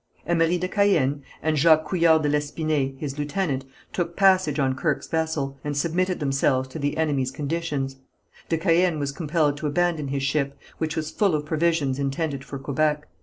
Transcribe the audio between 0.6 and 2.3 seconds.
Caën, and Jacques Couillard de